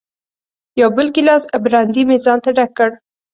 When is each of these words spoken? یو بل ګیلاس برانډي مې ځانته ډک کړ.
یو 0.81 0.89
بل 0.95 1.07
ګیلاس 1.15 1.43
برانډي 1.63 2.03
مې 2.07 2.17
ځانته 2.25 2.49
ډک 2.57 2.71
کړ. 2.77 2.89